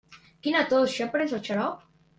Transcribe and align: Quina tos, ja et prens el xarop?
Quina 0.47 0.63
tos, 0.73 0.97
ja 0.97 1.07
et 1.09 1.15
prens 1.19 1.39
el 1.41 1.47
xarop? 1.51 1.89